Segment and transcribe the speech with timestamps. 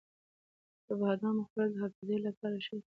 [0.85, 2.87] د بادامو خوړل د حافظې لپاره ښه دي.